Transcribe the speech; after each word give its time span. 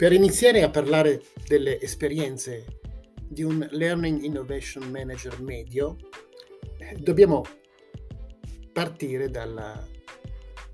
Per 0.00 0.12
iniziare 0.12 0.62
a 0.62 0.70
parlare 0.70 1.20
delle 1.46 1.78
esperienze 1.78 2.80
di 3.22 3.42
un 3.42 3.68
Learning 3.72 4.22
Innovation 4.22 4.90
Manager 4.90 5.42
medio, 5.42 5.98
dobbiamo 6.96 7.44
partire 8.72 9.28
dalla, 9.28 9.86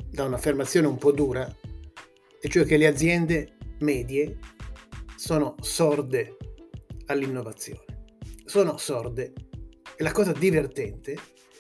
da 0.09 0.23
un'affermazione 0.23 0.87
un 0.87 0.97
po' 0.97 1.11
dura, 1.11 1.53
e 2.41 2.49
cioè 2.49 2.65
che 2.65 2.77
le 2.77 2.87
aziende 2.87 3.57
medie 3.81 4.39
sono 5.17 5.57
sorde 5.61 6.37
all'innovazione. 7.07 8.05
Sono 8.45 8.77
sorde 8.77 9.33
e 9.97 10.05
la 10.05 10.13
cosa 10.13 10.31
divertente 10.31 11.17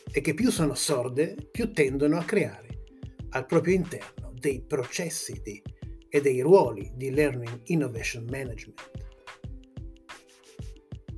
è 0.08 0.20
che 0.20 0.34
più 0.34 0.52
sono 0.52 0.74
sorde, 0.74 1.34
più 1.50 1.72
tendono 1.72 2.16
a 2.16 2.22
creare 2.22 2.84
al 3.30 3.44
proprio 3.44 3.74
interno 3.74 4.32
dei 4.38 4.62
processi 4.64 5.40
di 5.42 5.60
e 6.08 6.20
dei 6.20 6.40
ruoli 6.40 6.92
di 6.94 7.10
Learning 7.10 7.60
Innovation 7.64 8.24
Management, 8.30 8.90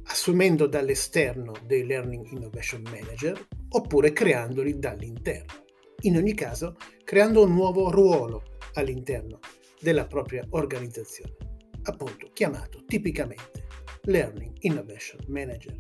assumendo 0.05 0.67
dall'esterno 0.67 1.53
dei 1.65 1.85
Learning 1.85 2.27
Innovation 2.31 2.83
Manager 2.83 3.47
oppure 3.71 4.13
creandoli 4.13 4.79
dall'interno. 4.79 5.65
In 6.03 6.17
ogni 6.17 6.35
caso, 6.35 6.77
creando 7.05 7.45
un 7.45 7.53
nuovo 7.53 7.91
ruolo 7.91 8.43
all'interno 8.75 9.41
della 9.81 10.07
propria 10.07 10.45
organizzazione, 10.51 11.37
appunto 11.83 12.31
chiamato 12.33 12.85
tipicamente 12.85 13.67
Learning 14.03 14.55
Innovation 14.61 15.21
Manager. 15.29 15.77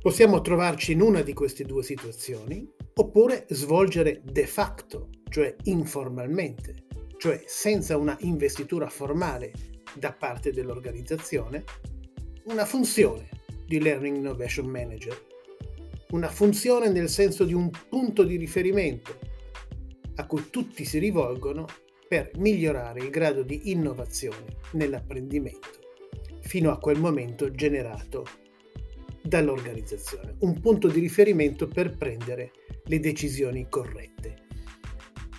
Possiamo 0.00 0.40
trovarci 0.40 0.92
in 0.92 1.02
una 1.02 1.20
di 1.20 1.34
queste 1.34 1.64
due 1.64 1.82
situazioni 1.82 2.66
oppure 3.00 3.46
svolgere 3.48 4.20
de 4.22 4.46
facto 4.46 5.08
cioè 5.30 5.56
informalmente, 5.64 6.84
cioè 7.16 7.42
senza 7.46 7.96
una 7.96 8.16
investitura 8.20 8.88
formale 8.90 9.52
da 9.94 10.12
parte 10.12 10.52
dell'organizzazione, 10.52 11.64
una 12.44 12.66
funzione 12.66 13.28
di 13.66 13.80
Learning 13.80 14.16
Innovation 14.16 14.66
Manager, 14.66 15.18
una 16.10 16.28
funzione 16.28 16.90
nel 16.90 17.08
senso 17.08 17.44
di 17.44 17.54
un 17.54 17.70
punto 17.88 18.22
di 18.22 18.36
riferimento 18.36 19.18
a 20.16 20.26
cui 20.26 20.50
tutti 20.50 20.84
si 20.84 20.98
rivolgono 20.98 21.66
per 22.06 22.32
migliorare 22.36 23.00
il 23.00 23.08
grado 23.08 23.42
di 23.42 23.70
innovazione 23.70 24.58
nell'apprendimento 24.72 25.78
fino 26.42 26.70
a 26.70 26.78
quel 26.78 26.98
momento 26.98 27.50
generato 27.50 28.26
dall'organizzazione, 29.22 30.34
un 30.40 30.60
punto 30.60 30.88
di 30.88 31.00
riferimento 31.00 31.66
per 31.66 31.96
prendere 31.96 32.50
le 32.90 32.98
decisioni 32.98 33.68
corrette. 33.68 34.48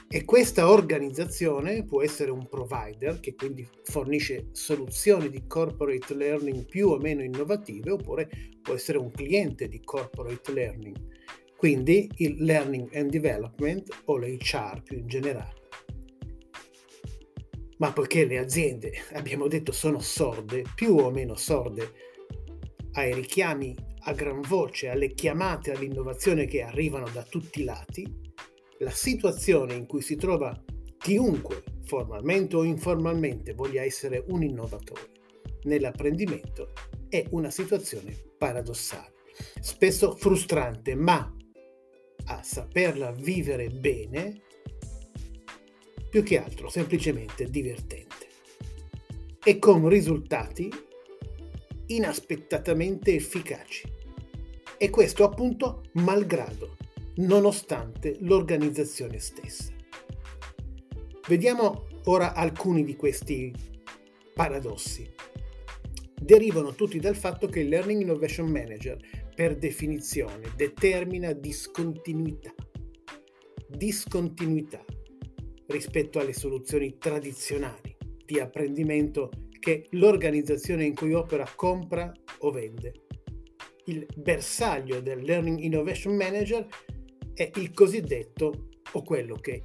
E 0.07 0.23
questa 0.23 0.69
organizzazione 0.69 1.83
può 1.83 2.02
essere 2.02 2.31
un 2.31 2.47
provider 2.47 3.19
che 3.19 3.35
quindi 3.35 3.67
fornisce 3.83 4.47
soluzioni 4.53 5.30
di 5.30 5.45
corporate 5.47 6.13
learning 6.13 6.66
più 6.66 6.88
o 6.89 6.97
meno 6.97 7.23
innovative 7.23 7.91
oppure 7.91 8.29
può 8.61 8.73
essere 8.73 8.97
un 8.97 9.11
cliente 9.11 9.67
di 9.67 9.81
corporate 9.81 10.53
learning, 10.53 10.95
quindi 11.57 12.09
il 12.17 12.41
learning 12.41 12.94
and 12.95 13.09
development 13.09 14.02
o 14.05 14.17
l'HR 14.17 14.81
più 14.81 14.99
in 14.99 15.07
generale. 15.07 15.59
Ma 17.79 17.91
poiché 17.91 18.25
le 18.25 18.38
aziende, 18.38 18.94
abbiamo 19.13 19.47
detto, 19.47 19.73
sono 19.73 19.99
sorde, 19.99 20.63
più 20.73 20.95
o 20.95 21.11
meno 21.11 21.35
sorde, 21.35 21.91
ai 22.94 23.13
richiami 23.13 23.75
a 24.03 24.13
gran 24.13 24.41
voce, 24.41 24.89
alle 24.89 25.13
chiamate 25.13 25.71
all'innovazione 25.71 26.45
che 26.45 26.61
arrivano 26.61 27.07
da 27.09 27.23
tutti 27.23 27.61
i 27.61 27.63
lati, 27.63 28.05
la 28.80 28.91
situazione 28.91 29.75
in 29.75 29.85
cui 29.85 30.02
si 30.02 30.16
trova 30.16 30.59
chiunque, 30.97 31.63
formalmente 31.83 32.55
o 32.55 32.63
informalmente, 32.63 33.53
voglia 33.53 33.83
essere 33.83 34.23
un 34.27 34.44
innovatore 34.44 35.11
nell'apprendimento 35.63 36.72
è 37.09 37.25
una 37.31 37.50
situazione 37.50 38.16
paradossale, 38.38 39.13
spesso 39.59 40.16
frustrante, 40.16 40.95
ma 40.95 41.35
a 42.25 42.44
saperla 42.44 43.12
vivere 43.12 43.69
bene, 43.69 44.41
più 46.09 46.23
che 46.23 46.39
altro 46.39 46.69
semplicemente 46.69 47.45
divertente. 47.45 48.29
E 49.44 49.59
con 49.59 49.88
risultati 49.88 50.72
inaspettatamente 51.96 53.13
efficaci. 53.13 53.90
E 54.78 54.90
questo 54.90 55.24
appunto 55.24 55.84
malgrado 55.94 56.78
nonostante 57.16 58.18
l'organizzazione 58.22 59.19
stessa. 59.19 59.74
Vediamo 61.28 61.88
ora 62.06 62.34
alcuni 62.34 62.84
di 62.84 62.96
questi 62.96 63.53
paradossi. 64.34 65.09
Derivano 66.19 66.74
tutti 66.74 67.00
dal 67.00 67.16
fatto 67.16 67.47
che 67.47 67.62
il 67.62 67.69
Learning 67.69 68.01
Innovation 68.01 68.50
Manager, 68.50 68.97
per 69.35 69.56
definizione, 69.56 70.51
determina 70.56 71.34
discontinuità. 71.34 72.53
Discontinuità 73.68 74.84
rispetto 75.68 76.19
alle 76.19 76.34
soluzioni 76.34 76.97
tradizionali 76.97 77.96
di 78.25 78.40
apprendimento 78.40 79.30
che 79.61 79.85
l'organizzazione 79.91 80.83
in 80.83 80.95
cui 80.95 81.13
opera 81.13 81.47
compra 81.55 82.11
o 82.39 82.49
vende. 82.49 83.05
Il 83.85 84.07
bersaglio 84.16 85.01
del 85.01 85.22
Learning 85.22 85.59
Innovation 85.59 86.16
Manager 86.16 86.66
è 87.35 87.49
il 87.55 87.71
cosiddetto, 87.71 88.69
o 88.94 89.03
quello 89.03 89.35
che 89.35 89.63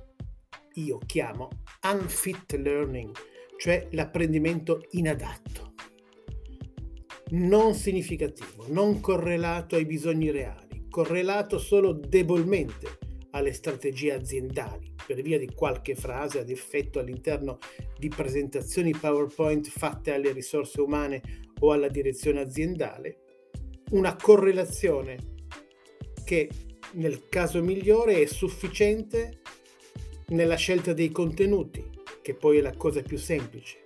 io 0.75 0.99
chiamo 1.07 1.49
unfit 1.83 2.53
learning, 2.53 3.11
cioè 3.57 3.89
l'apprendimento 3.93 4.85
inadatto, 4.91 5.73
non 7.31 7.73
significativo, 7.73 8.67
non 8.69 9.01
correlato 9.01 9.77
ai 9.77 9.87
bisogni 9.87 10.31
reali, 10.31 10.89
correlato 10.91 11.59
solo 11.59 11.95
debolmente 11.95 12.99
alle 13.37 13.53
strategie 13.53 14.13
aziendali 14.13 14.95
per 15.07 15.21
via 15.23 15.39
di 15.39 15.53
qualche 15.55 15.95
frase 15.95 16.41
ad 16.41 16.51
effetto 16.51 16.99
all'interno 16.99 17.59
di 17.99 18.09
presentazioni 18.09 18.91
PowerPoint 18.91 19.69
fatte 19.69 20.13
alle 20.13 20.33
risorse 20.33 20.81
umane 20.81 21.23
o 21.61 21.73
alla 21.73 21.89
direzione 21.89 22.41
aziendale, 22.41 23.19
una 23.91 24.17
correlazione 24.17 25.35
che 26.25 26.49
nel 26.95 27.29
caso 27.29 27.63
migliore 27.63 28.23
è 28.23 28.27
sufficiente 28.27 29.41
nella 30.29 30.57
scelta 30.57 30.93
dei 30.93 31.11
contenuti, 31.11 31.89
che 32.23 32.35
poi 32.35 32.59
è 32.59 32.61
la 32.61 32.75
cosa 32.77 33.03
più 33.03 33.17
semplice, 33.17 33.85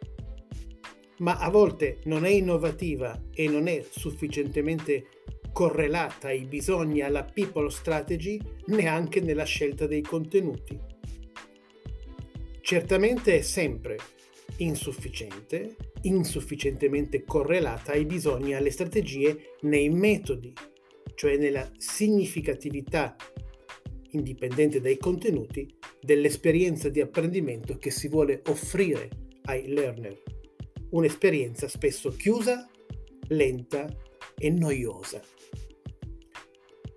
ma 1.19 1.37
a 1.39 1.51
volte 1.51 1.99
non 2.05 2.25
è 2.25 2.31
innovativa 2.31 3.21
e 3.33 3.49
non 3.49 3.67
è 3.67 3.85
sufficientemente 3.89 5.20
correlata 5.53 6.29
ai 6.29 6.45
bisogni, 6.45 7.03
alla 7.03 7.25
people 7.25 7.71
strategy, 7.71 8.41
neanche 8.67 9.21
nella 9.21 9.45
scelta 9.45 9.87
dei 9.87 10.03
contenuti. 10.03 10.79
Certamente 12.61 13.39
è 13.39 13.41
sempre 13.41 13.97
insufficiente, 14.59 15.77
insufficientemente 16.03 17.25
correlata 17.25 17.93
ai 17.93 18.05
bisogni 18.05 18.55
alle 18.55 18.71
strategie 18.71 19.57
nei 19.63 19.89
metodi 19.89 20.53
cioè 21.21 21.37
nella 21.37 21.71
significatività 21.77 23.15
indipendente 24.13 24.81
dai 24.81 24.97
contenuti 24.97 25.71
dell'esperienza 26.01 26.89
di 26.89 27.03
apprendimento 27.03 27.77
che 27.77 27.91
si 27.91 28.09
vuole 28.09 28.41
offrire 28.47 29.11
ai 29.43 29.69
learner. 29.69 30.19
Un'esperienza 30.93 31.69
spesso 31.69 32.09
chiusa, 32.09 32.67
lenta 33.29 33.87
e 34.41 34.51
noiosa. 34.51 35.23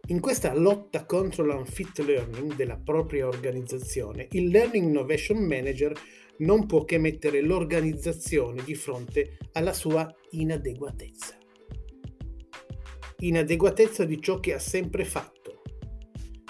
In 0.08 0.20
questa 0.20 0.56
lotta 0.56 1.06
contro 1.06 1.44
l'unfit 1.44 2.00
learning 2.00 2.56
della 2.56 2.78
propria 2.78 3.28
organizzazione, 3.28 4.28
il 4.32 4.48
Learning 4.48 4.88
Innovation 4.88 5.46
Manager 5.46 5.94
non 6.38 6.66
può 6.66 6.86
che 6.86 6.98
mettere 6.98 7.42
l'organizzazione 7.42 8.64
di 8.64 8.76
fronte 8.76 9.38
alla 9.52 9.74
sua 9.74 10.12
inadeguatezza 10.32 11.38
inadeguatezza 13.28 14.04
di 14.04 14.22
ciò 14.22 14.40
che 14.40 14.54
ha 14.54 14.60
sempre 14.60 15.06
fatto, 15.06 15.62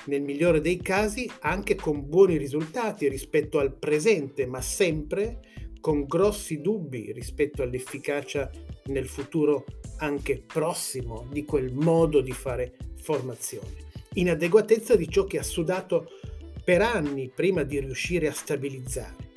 nel 0.06 0.22
migliore 0.22 0.60
dei 0.60 0.78
casi 0.78 1.30
anche 1.42 1.76
con 1.76 2.08
buoni 2.08 2.38
risultati 2.38 3.08
rispetto 3.08 3.60
al 3.60 3.78
presente, 3.78 4.46
ma 4.46 4.60
sempre 4.62 5.40
con 5.80 6.06
grossi 6.06 6.62
dubbi 6.62 7.12
rispetto 7.12 7.62
all'efficacia 7.62 8.50
nel 8.86 9.08
futuro 9.08 9.66
anche 9.98 10.42
prossimo 10.46 11.26
di 11.30 11.46
quel 11.46 11.74
modo 11.74 12.22
di 12.22 12.32
fare 12.32 12.74
formazione. 12.96 13.92
Inadeguatezza 14.14 14.96
di 14.96 15.08
ciò 15.10 15.26
che 15.26 15.40
ha 15.40 15.44
sudato 15.44 16.10
per 16.64 16.82
anni 16.82 17.30
prima 17.34 17.64
di 17.64 17.80
riuscire 17.80 18.28
a 18.28 18.34
stabilizzare, 18.34 19.32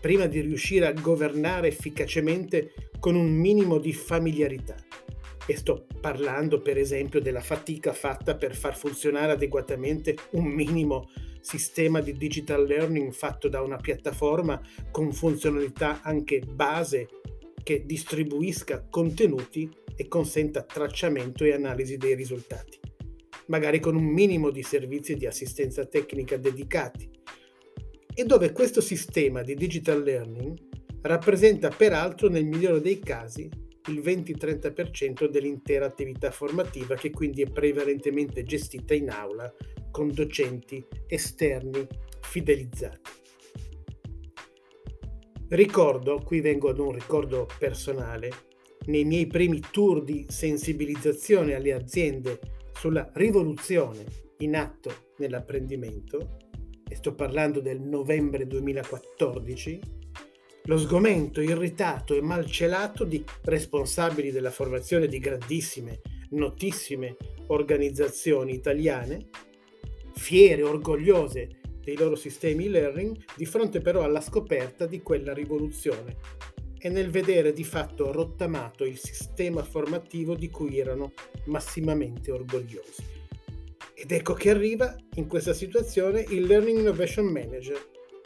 prima 0.00 0.26
di 0.26 0.40
riuscire 0.40 0.86
a 0.86 0.92
governare 0.92 1.68
efficacemente 1.68 2.90
con 2.98 3.14
un 3.14 3.32
minimo 3.32 3.78
di 3.78 3.92
familiarità 3.92 4.76
e 5.46 5.56
sto 5.56 5.86
parlando 6.00 6.60
per 6.60 6.78
esempio 6.78 7.20
della 7.20 7.40
fatica 7.40 7.92
fatta 7.92 8.36
per 8.36 8.54
far 8.54 8.76
funzionare 8.76 9.32
adeguatamente 9.32 10.16
un 10.32 10.44
minimo 10.44 11.08
sistema 11.40 12.00
di 12.00 12.12
digital 12.12 12.66
learning 12.66 13.10
fatto 13.12 13.48
da 13.48 13.62
una 13.62 13.76
piattaforma 13.76 14.60
con 14.90 15.12
funzionalità 15.12 16.02
anche 16.02 16.40
base 16.40 17.08
che 17.62 17.84
distribuisca 17.84 18.86
contenuti 18.88 19.70
e 19.94 20.08
consenta 20.08 20.62
tracciamento 20.62 21.44
e 21.44 21.52
analisi 21.52 21.96
dei 21.96 22.14
risultati, 22.14 22.78
magari 23.46 23.80
con 23.80 23.96
un 23.96 24.04
minimo 24.04 24.50
di 24.50 24.62
servizi 24.62 25.14
di 25.14 25.26
assistenza 25.26 25.84
tecnica 25.86 26.36
dedicati, 26.36 27.08
e 28.12 28.24
dove 28.24 28.52
questo 28.52 28.80
sistema 28.80 29.42
di 29.42 29.54
digital 29.54 30.02
learning 30.02 30.58
rappresenta 31.02 31.68
peraltro 31.68 32.28
nel 32.28 32.44
migliore 32.44 32.80
dei 32.80 32.98
casi 32.98 33.48
il 33.88 34.00
20-30% 34.00 35.28
dell'intera 35.28 35.86
attività 35.86 36.30
formativa 36.30 36.94
che 36.94 37.10
quindi 37.10 37.42
è 37.42 37.50
prevalentemente 37.50 38.42
gestita 38.42 38.94
in 38.94 39.10
aula 39.10 39.52
con 39.90 40.12
docenti 40.12 40.84
esterni 41.06 41.86
fidelizzati. 42.20 43.10
Ricordo, 45.50 46.22
qui 46.22 46.40
vengo 46.40 46.68
ad 46.68 46.78
un 46.78 46.92
ricordo 46.92 47.48
personale, 47.58 48.30
nei 48.86 49.04
miei 49.04 49.26
primi 49.26 49.60
tour 49.72 50.04
di 50.04 50.24
sensibilizzazione 50.28 51.54
alle 51.54 51.72
aziende 51.72 52.38
sulla 52.72 53.10
rivoluzione 53.14 54.04
in 54.38 54.54
atto 54.54 55.08
nell'apprendimento, 55.16 56.36
e 56.88 56.94
sto 56.94 57.16
parlando 57.16 57.60
del 57.60 57.80
novembre 57.80 58.46
2014, 58.46 59.80
lo 60.66 60.78
sgomento 60.78 61.40
irritato 61.40 62.14
e 62.14 62.22
malcelato 62.22 63.02
di 63.02 63.24
responsabili 63.42 64.30
della 64.30 64.52
formazione 64.52 65.08
di 65.08 65.18
grandissime, 65.18 66.00
notissime 66.30 67.16
organizzazioni 67.48 68.54
italiane, 68.54 69.30
fiere, 70.14 70.62
orgogliose 70.62 71.59
dei 71.82 71.96
loro 71.96 72.16
sistemi 72.16 72.66
e-learning, 72.66 73.16
di 73.36 73.46
fronte 73.46 73.80
però 73.80 74.02
alla 74.02 74.20
scoperta 74.20 74.86
di 74.86 75.02
quella 75.02 75.32
rivoluzione 75.32 76.16
e 76.78 76.88
nel 76.88 77.10
vedere 77.10 77.52
di 77.52 77.64
fatto 77.64 78.10
rottamato 78.10 78.84
il 78.84 78.98
sistema 78.98 79.62
formativo 79.62 80.34
di 80.34 80.48
cui 80.48 80.78
erano 80.78 81.12
massimamente 81.44 82.30
orgogliosi. 82.30 83.18
Ed 83.94 84.12
ecco 84.12 84.32
che 84.32 84.48
arriva 84.48 84.96
in 85.16 85.26
questa 85.26 85.52
situazione 85.52 86.24
il 86.30 86.46
Learning 86.46 86.78
Innovation 86.78 87.26
Manager 87.26 87.76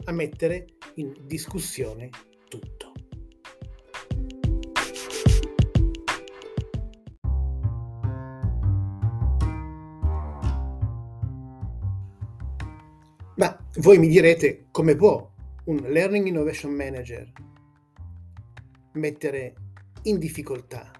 a 0.05 0.11
mettere 0.13 0.67
in 0.95 1.13
discussione 1.25 2.09
tutto. 2.47 2.84
Ma 13.37 13.57
voi 13.79 13.97
mi 13.97 14.07
direte 14.07 14.67
come 14.71 14.95
può 14.95 15.29
un 15.65 15.77
Learning 15.87 16.25
Innovation 16.27 16.71
Manager 16.71 17.29
mettere 18.93 19.53
in 20.03 20.19
difficoltà 20.19 20.91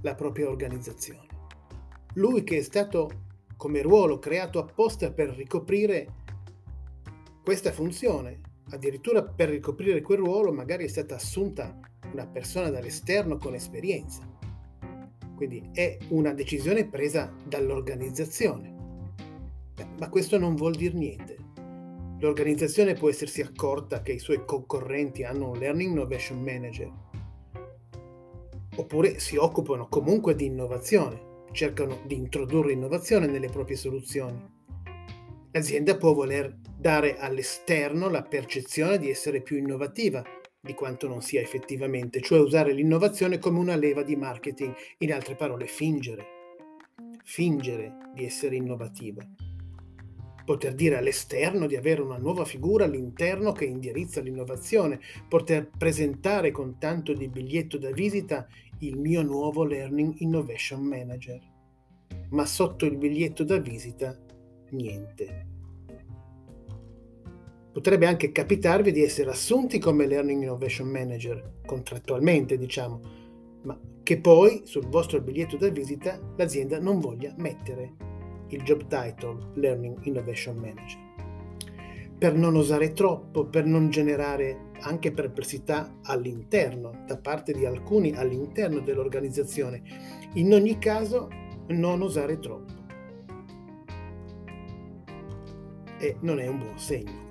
la 0.00 0.14
propria 0.14 0.48
organizzazione. 0.48 1.26
Lui 2.14 2.44
che 2.44 2.58
è 2.58 2.62
stato 2.62 3.10
come 3.56 3.82
ruolo 3.82 4.18
creato 4.18 4.58
apposta 4.58 5.12
per 5.12 5.28
ricoprire 5.30 6.20
questa 7.42 7.72
funzione, 7.72 8.40
addirittura 8.70 9.22
per 9.22 9.50
ricoprire 9.50 10.00
quel 10.00 10.18
ruolo 10.18 10.52
magari 10.52 10.84
è 10.84 10.88
stata 10.88 11.16
assunta 11.16 11.78
una 12.10 12.26
persona 12.26 12.70
dall'esterno 12.70 13.36
con 13.36 13.54
esperienza. 13.54 14.26
Quindi 15.34 15.68
è 15.72 15.98
una 16.08 16.32
decisione 16.32 16.86
presa 16.86 17.34
dall'organizzazione. 17.44 18.74
Ma 19.98 20.08
questo 20.08 20.38
non 20.38 20.54
vuol 20.54 20.74
dire 20.74 20.94
niente. 20.94 21.41
L'organizzazione 22.22 22.94
può 22.94 23.08
essersi 23.08 23.40
accorta 23.40 24.00
che 24.00 24.12
i 24.12 24.20
suoi 24.20 24.44
concorrenti 24.44 25.24
hanno 25.24 25.50
un 25.50 25.58
Learning 25.58 25.90
Innovation 25.90 26.40
Manager, 26.40 26.88
oppure 28.76 29.18
si 29.18 29.36
occupano 29.36 29.88
comunque 29.88 30.36
di 30.36 30.44
innovazione, 30.44 31.46
cercano 31.50 32.00
di 32.06 32.14
introdurre 32.14 32.70
innovazione 32.70 33.26
nelle 33.26 33.48
proprie 33.48 33.74
soluzioni. 33.74 34.40
L'azienda 35.50 35.96
può 35.96 36.14
voler 36.14 36.56
dare 36.78 37.18
all'esterno 37.18 38.08
la 38.08 38.22
percezione 38.22 38.98
di 38.98 39.10
essere 39.10 39.42
più 39.42 39.56
innovativa 39.56 40.22
di 40.60 40.74
quanto 40.74 41.08
non 41.08 41.22
sia 41.22 41.40
effettivamente, 41.40 42.20
cioè 42.20 42.38
usare 42.38 42.72
l'innovazione 42.72 43.40
come 43.40 43.58
una 43.58 43.74
leva 43.74 44.04
di 44.04 44.14
marketing, 44.14 44.72
in 44.98 45.12
altre 45.12 45.34
parole 45.34 45.66
fingere, 45.66 46.24
fingere 47.24 47.96
di 48.14 48.24
essere 48.24 48.54
innovativa. 48.54 49.26
Poter 50.52 50.74
dire 50.74 50.98
all'esterno 50.98 51.66
di 51.66 51.76
avere 51.76 52.02
una 52.02 52.18
nuova 52.18 52.44
figura 52.44 52.84
all'interno 52.84 53.52
che 53.52 53.64
indirizza 53.64 54.20
l'innovazione, 54.20 55.00
poter 55.26 55.70
presentare 55.78 56.50
con 56.50 56.76
tanto 56.78 57.14
di 57.14 57.26
biglietto 57.26 57.78
da 57.78 57.90
visita 57.90 58.46
il 58.80 58.98
mio 58.98 59.22
nuovo 59.22 59.64
Learning 59.64 60.12
Innovation 60.18 60.82
Manager. 60.82 61.40
Ma 62.32 62.44
sotto 62.44 62.84
il 62.84 62.98
biglietto 62.98 63.44
da 63.44 63.56
visita 63.56 64.14
niente. 64.72 65.46
Potrebbe 67.72 68.04
anche 68.04 68.30
capitarvi 68.30 68.92
di 68.92 69.02
essere 69.02 69.30
assunti 69.30 69.78
come 69.78 70.06
Learning 70.06 70.42
Innovation 70.42 70.88
Manager, 70.88 71.60
contrattualmente 71.64 72.58
diciamo, 72.58 73.00
ma 73.62 73.80
che 74.02 74.20
poi 74.20 74.60
sul 74.64 74.86
vostro 74.88 75.18
biglietto 75.22 75.56
da 75.56 75.70
visita 75.70 76.20
l'azienda 76.36 76.78
non 76.78 77.00
voglia 77.00 77.32
mettere 77.38 78.11
il 78.52 78.62
job 78.62 78.86
title 78.86 79.50
Learning 79.54 79.98
Innovation 80.04 80.56
Manager. 80.56 81.00
Per 82.16 82.34
non 82.34 82.54
osare 82.54 82.92
troppo, 82.92 83.46
per 83.46 83.64
non 83.64 83.90
generare 83.90 84.70
anche 84.80 85.12
perplessità 85.12 85.98
all'interno, 86.04 87.02
da 87.06 87.18
parte 87.18 87.52
di 87.52 87.66
alcuni 87.66 88.14
all'interno 88.14 88.80
dell'organizzazione. 88.80 89.82
In 90.34 90.52
ogni 90.52 90.78
caso, 90.78 91.28
non 91.68 92.00
osare 92.00 92.38
troppo. 92.38 92.80
E 95.98 96.16
non 96.20 96.38
è 96.38 96.46
un 96.46 96.58
buon 96.58 96.78
segno 96.78 97.22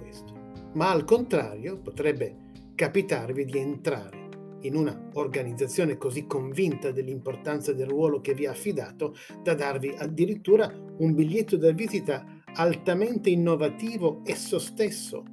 ma 0.74 0.90
al 0.90 1.04
contrario 1.04 1.78
potrebbe 1.78 2.36
capitarvi 2.76 3.46
di 3.46 3.58
entrare 3.58 4.21
in 4.62 4.76
una 4.76 5.10
organizzazione 5.14 5.98
così 5.98 6.26
convinta 6.26 6.92
dell'importanza 6.92 7.74
del 7.74 7.88
ruolo 7.88 8.22
che 8.22 8.34
vi 8.34 8.46
ha 8.46 8.52
affidato 8.52 9.16
da 9.42 9.54
darvi 9.54 9.94
addirittura 9.98 10.72
un 10.98 11.14
biglietto 11.14 11.58
da 11.58 11.72
visita 11.72 12.26
altamente 12.54 13.30
innovativo 13.30 14.22
esso 14.26 14.60
stesso, 14.60 15.24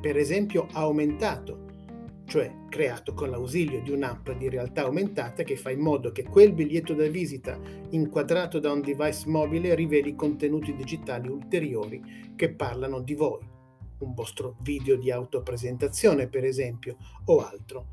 per 0.00 0.16
esempio 0.16 0.66
aumentato, 0.72 1.64
cioè 2.26 2.52
creato 2.68 3.14
con 3.14 3.30
l'ausilio 3.30 3.80
di 3.80 3.90
un'app 3.90 4.30
di 4.32 4.48
realtà 4.48 4.82
aumentata 4.82 5.42
che 5.42 5.56
fa 5.56 5.70
in 5.70 5.80
modo 5.80 6.10
che 6.10 6.24
quel 6.24 6.52
biglietto 6.52 6.92
da 6.92 7.06
visita 7.08 7.58
inquadrato 7.90 8.58
da 8.58 8.72
un 8.72 8.80
device 8.80 9.28
mobile 9.28 9.74
riveli 9.74 10.14
contenuti 10.14 10.74
digitali 10.74 11.28
ulteriori 11.28 12.32
che 12.34 12.52
parlano 12.52 13.00
di 13.00 13.14
voi 13.14 13.54
un 13.98 14.12
vostro 14.12 14.56
video 14.62 14.96
di 14.96 15.10
autopresentazione, 15.10 16.28
per 16.28 16.44
esempio, 16.44 16.96
o 17.26 17.38
altro. 17.38 17.86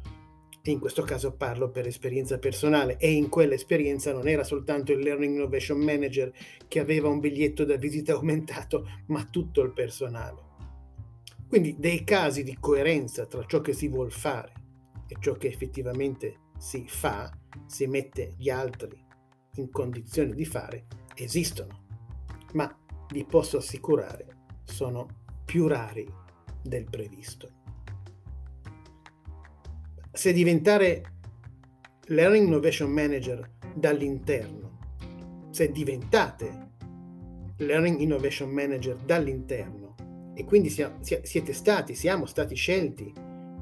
E 0.66 0.72
in 0.72 0.80
questo 0.80 1.02
caso 1.04 1.34
parlo 1.34 1.72
per 1.72 1.88
esperienza 1.88 2.40
personale 2.40 2.96
e 2.98 3.12
in 3.12 3.28
quell'esperienza 3.28 4.14
non 4.14 4.30
era 4.30 4.46
soltanto 4.46 4.94
il 4.94 5.00
Learning 5.00 5.36
Innovation 5.36 5.78
Manager 5.78 6.32
che 6.70 6.80
aveva 6.80 7.10
un 7.10 7.20
biglietto 7.20 7.66
da 7.66 7.76
visita 7.76 8.14
aumentato, 8.16 8.88
ma 9.08 9.26
tutto 9.26 9.62
il 9.62 9.74
personale. 9.74 10.52
Quindi 11.50 11.76
dei 11.78 12.06
casi 12.06 12.44
di 12.44 12.56
coerenza 12.58 13.26
tra 13.26 13.44
ciò 13.46 13.60
che 13.60 13.74
si 13.74 13.90
vuole 13.90 14.10
fare 14.10 14.54
e 15.06 15.18
ciò 15.20 15.34
che 15.34 15.48
effettivamente 15.48 16.52
si 16.58 16.86
fa, 16.88 17.30
si 17.66 17.86
mette 17.88 18.34
gli 18.38 18.50
altri 18.50 18.98
in 19.56 19.70
condizione 19.70 20.34
di 20.34 20.46
fare, 20.46 20.86
esistono. 21.14 21.84
Ma 22.54 22.74
vi 23.10 23.26
posso 23.26 23.58
assicurare, 23.58 24.46
sono 24.64 25.08
più 25.44 25.68
rari 25.68 26.08
del 26.62 26.86
previsto. 26.86 27.63
Se 30.16 30.32
diventare 30.32 31.02
Learning 32.06 32.46
Innovation 32.46 32.92
Manager 32.92 33.50
dall'interno, 33.74 34.78
se 35.50 35.72
diventate 35.72 36.70
Learning 37.58 38.00
Innovation 38.00 38.52
Manager 38.52 38.96
dall'interno 38.98 39.96
e 40.36 40.46
quindi 40.46 40.70
siete 40.70 41.54
stati, 41.54 41.96
siamo 41.96 42.28
stati 42.28 42.54
scelti 42.54 43.12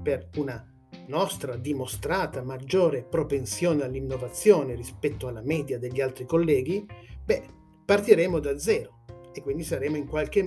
per 0.03 0.27
una 0.35 0.61
nostra 1.07 1.55
dimostrata 1.55 2.43
maggiore 2.43 3.03
propensione 3.03 3.83
all'innovazione 3.83 4.75
rispetto 4.75 5.29
alla 5.29 5.41
media 5.41 5.79
degli 5.79 6.01
altri 6.01 6.25
colleghi, 6.25 6.85
beh, 7.23 7.43
partiremo 7.85 8.39
da 8.39 8.59
zero 8.59 9.05
e 9.33 9.41
quindi 9.41 9.63
saremo 9.63 9.95
in 9.95 10.05
qualche 10.05 10.45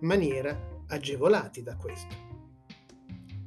maniera 0.00 0.84
agevolati 0.88 1.62
da 1.62 1.76
questo. 1.76 2.25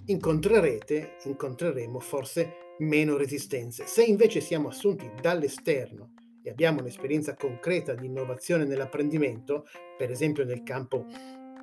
Incontrerete, 0.10 1.18
incontreremo 1.26 2.00
forse 2.00 2.74
meno 2.80 3.16
resistenze. 3.16 3.86
Se 3.86 4.04
invece 4.04 4.42
siamo 4.42 4.70
assunti 4.70 5.08
dall'esterno 5.22 6.14
e 6.42 6.50
abbiamo 6.50 6.80
un'esperienza 6.80 7.36
concreta 7.36 7.94
di 7.94 8.08
innovazione 8.08 8.66
nell'apprendimento, 8.66 9.68
per 9.96 10.10
esempio 10.10 10.44
nel 10.46 10.64
campo 10.64 11.06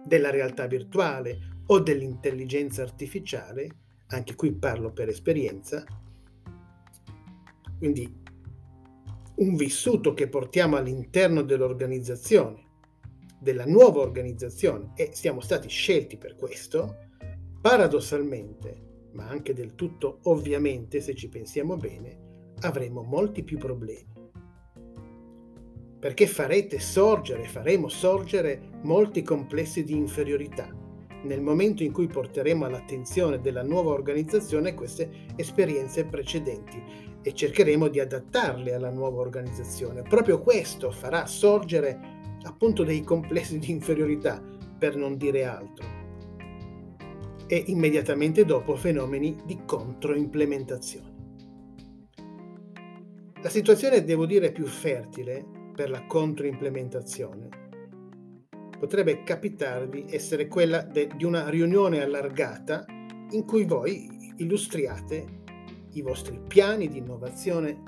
della 0.05 0.31
realtà 0.31 0.69
virtuale 0.69 1.39
o 1.67 1.81
dell'intelligenza 1.81 2.83
artificiale, 2.83 3.69
anche 4.09 4.37
qui 4.37 4.53
parlo 4.53 4.93
per 4.93 5.09
esperienza, 5.09 5.85
quindi 7.79 8.09
un 9.39 9.57
vissuto 9.57 10.15
che 10.15 10.29
portiamo 10.29 10.77
all'interno 10.77 11.43
dell'organizzazione, 11.43 12.65
della 13.41 13.67
nuova 13.67 14.03
organizzazione, 14.03 14.93
e 14.95 15.11
siamo 15.13 15.41
stati 15.41 15.69
scelti 15.69 16.17
per 16.17 16.37
questo, 16.37 16.99
paradossalmente, 17.67 19.09
ma 19.15 19.27
anche 19.27 19.53
del 19.53 19.75
tutto 19.75 20.21
ovviamente, 20.25 21.01
se 21.01 21.17
ci 21.17 21.29
pensiamo 21.29 21.77
bene, 21.77 22.55
avremo 22.61 23.03
molti 23.03 23.43
più 23.43 23.59
problemi. 23.59 24.31
Perché 25.99 26.29
farete 26.29 26.79
sorgere, 26.79 27.49
faremo 27.49 27.89
sorgere 27.89 28.79
molti 28.83 29.23
complessi 29.23 29.83
di 29.83 29.97
inferiorità 29.97 30.73
nel 31.25 31.41
momento 31.41 31.83
in 31.83 31.91
cui 31.91 32.07
porteremo 32.07 32.65
all'attenzione 32.65 33.41
della 33.41 33.65
nuova 33.65 33.91
organizzazione 33.91 34.75
queste 34.75 35.27
esperienze 35.35 36.05
precedenti 36.05 36.81
e 37.21 37.35
cercheremo 37.35 37.89
di 37.89 37.99
adattarle 37.99 38.75
alla 38.75 38.91
nuova 38.91 39.19
organizzazione. 39.19 40.03
Proprio 40.03 40.41
questo 40.41 40.93
farà 40.93 41.27
sorgere 41.27 41.99
appunto 42.45 42.85
dei 42.85 43.03
complessi 43.03 43.59
di 43.59 43.73
inferiorità, 43.73 44.41
per 44.79 44.95
non 44.95 45.17
dire 45.17 45.45
altro. 45.45 46.06
E 47.49 47.63
immediatamente 47.67 48.45
dopo 48.45 48.75
fenomeni 48.75 49.37
di 49.45 49.61
controimplementazione. 49.65 51.15
La 53.41 53.49
situazione, 53.49 54.03
devo 54.03 54.27
dire, 54.27 54.51
più 54.51 54.67
fertile 54.67 55.45
per 55.73 55.91
la 55.91 56.05
controimplementazione 56.07 57.65
potrebbe 58.79 59.23
capitarvi 59.23 60.07
essere 60.09 60.49
quella 60.49 60.83
de- 60.83 61.09
di 61.17 61.25
una 61.25 61.49
riunione 61.49 62.03
allargata 62.03 62.85
in 63.31 63.45
cui 63.45 63.65
voi 63.65 64.35
illustriate 64.37 65.45
i 65.93 66.03
vostri 66.03 66.39
piani 66.47 66.89
di 66.89 66.99
innovazione 66.99 67.83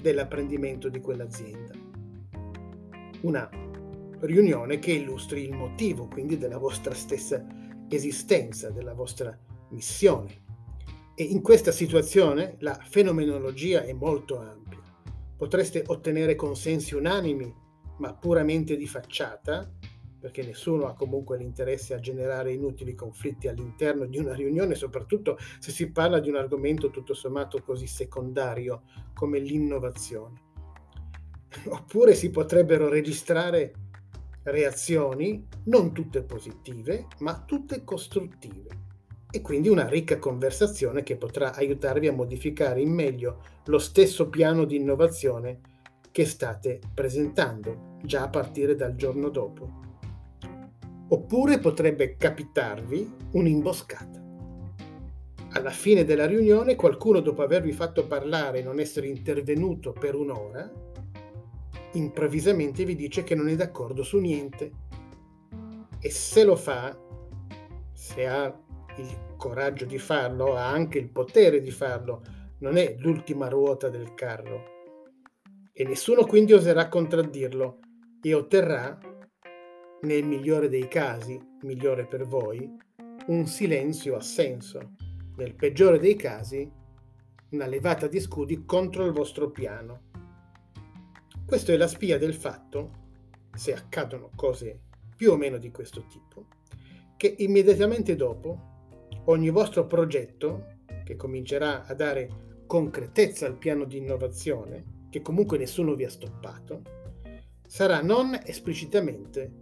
dell'apprendimento 0.00 0.88
di 0.88 1.00
quell'azienda. 1.00 1.72
Una 3.22 3.48
riunione 4.20 4.78
che 4.78 4.92
illustri 4.92 5.42
il 5.42 5.54
motivo 5.54 6.08
quindi 6.08 6.36
della 6.38 6.58
vostra 6.58 6.94
stessa 6.94 7.44
esistenza, 7.88 8.70
della 8.70 8.94
vostra 8.94 9.36
missione. 9.70 10.44
E 11.14 11.24
in 11.24 11.40
questa 11.42 11.72
situazione 11.72 12.56
la 12.60 12.74
fenomenologia 12.74 13.82
è 13.82 13.92
molto 13.92 14.38
ampia. 14.38 14.82
Potreste 15.36 15.84
ottenere 15.86 16.34
consensi 16.34 16.94
unanimi, 16.94 17.52
ma 17.98 18.14
puramente 18.14 18.76
di 18.76 18.86
facciata, 18.86 19.70
perché 20.18 20.42
nessuno 20.42 20.86
ha 20.86 20.94
comunque 20.94 21.38
l'interesse 21.38 21.94
a 21.94 22.00
generare 22.00 22.52
inutili 22.52 22.94
conflitti 22.94 23.48
all'interno 23.48 24.06
di 24.06 24.18
una 24.18 24.34
riunione, 24.34 24.74
soprattutto 24.74 25.38
se 25.58 25.70
si 25.70 25.90
parla 25.90 26.18
di 26.18 26.28
un 26.28 26.36
argomento 26.36 26.90
tutto 26.90 27.14
sommato 27.14 27.62
così 27.62 27.86
secondario 27.86 28.82
come 29.14 29.38
l'innovazione. 29.38 30.42
Oppure 31.68 32.14
si 32.14 32.30
potrebbero 32.30 32.88
registrare 32.88 33.72
reazioni 34.46 35.46
non 35.64 35.92
tutte 35.92 36.22
positive, 36.22 37.06
ma 37.18 37.42
tutte 37.44 37.84
costruttive 37.84 38.84
e 39.30 39.40
quindi 39.42 39.68
una 39.68 39.88
ricca 39.88 40.18
conversazione 40.18 41.02
che 41.02 41.16
potrà 41.16 41.52
aiutarvi 41.54 42.06
a 42.06 42.12
modificare 42.12 42.80
in 42.80 42.92
meglio 42.92 43.42
lo 43.66 43.78
stesso 43.78 44.28
piano 44.28 44.64
di 44.64 44.76
innovazione 44.76 45.60
che 46.10 46.24
state 46.24 46.80
presentando 46.94 47.98
già 48.02 48.22
a 48.22 48.28
partire 48.28 48.74
dal 48.76 48.94
giorno 48.94 49.28
dopo. 49.28 49.84
Oppure 51.08 51.58
potrebbe 51.58 52.16
capitarvi 52.16 53.14
un'imboscata. 53.32 54.24
Alla 55.50 55.70
fine 55.70 56.04
della 56.04 56.26
riunione 56.26 56.74
qualcuno 56.74 57.20
dopo 57.20 57.42
avervi 57.42 57.72
fatto 57.72 58.06
parlare 58.06 58.60
e 58.60 58.62
non 58.62 58.80
essere 58.80 59.08
intervenuto 59.08 59.92
per 59.92 60.14
un'ora, 60.14 60.70
improvvisamente 61.96 62.84
vi 62.84 62.94
dice 62.94 63.22
che 63.22 63.34
non 63.34 63.48
è 63.48 63.56
d'accordo 63.56 64.02
su 64.02 64.18
niente. 64.18 64.72
E 65.98 66.10
se 66.10 66.44
lo 66.44 66.56
fa, 66.56 66.96
se 67.92 68.26
ha 68.26 68.46
il 68.98 69.34
coraggio 69.36 69.84
di 69.84 69.98
farlo, 69.98 70.54
ha 70.56 70.68
anche 70.68 70.98
il 70.98 71.10
potere 71.10 71.60
di 71.60 71.70
farlo, 71.70 72.22
non 72.58 72.76
è 72.76 72.96
l'ultima 72.98 73.48
ruota 73.48 73.88
del 73.88 74.14
carro. 74.14 74.74
E 75.72 75.84
nessuno 75.84 76.24
quindi 76.24 76.52
oserà 76.52 76.88
contraddirlo 76.88 77.80
e 78.22 78.34
otterrà 78.34 78.98
nel 80.02 80.24
migliore 80.24 80.68
dei 80.68 80.88
casi, 80.88 81.38
migliore 81.62 82.06
per 82.06 82.26
voi, 82.26 82.70
un 83.26 83.46
silenzio 83.46 84.16
assenso, 84.16 84.92
nel 85.36 85.54
peggiore 85.54 85.98
dei 85.98 86.16
casi, 86.16 86.70
una 87.50 87.66
levata 87.66 88.06
di 88.06 88.20
scudi 88.20 88.64
contro 88.64 89.04
il 89.04 89.12
vostro 89.12 89.50
piano. 89.50 90.04
Questo 91.46 91.70
è 91.70 91.76
la 91.76 91.86
spia 91.86 92.18
del 92.18 92.34
fatto, 92.34 93.04
se 93.54 93.72
accadono 93.72 94.32
cose 94.34 94.80
più 95.14 95.30
o 95.30 95.36
meno 95.36 95.58
di 95.58 95.70
questo 95.70 96.04
tipo, 96.06 96.46
che 97.16 97.36
immediatamente 97.38 98.16
dopo 98.16 98.98
ogni 99.26 99.50
vostro 99.50 99.86
progetto, 99.86 100.80
che 101.04 101.14
comincerà 101.14 101.86
a 101.86 101.94
dare 101.94 102.64
concretezza 102.66 103.46
al 103.46 103.58
piano 103.58 103.84
di 103.84 103.98
innovazione, 103.98 105.04
che 105.08 105.22
comunque 105.22 105.56
nessuno 105.56 105.94
vi 105.94 106.02
ha 106.02 106.10
stoppato, 106.10 106.82
sarà 107.64 108.02
non 108.02 108.36
esplicitamente 108.44 109.52